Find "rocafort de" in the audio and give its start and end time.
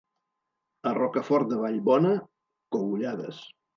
0.95-1.59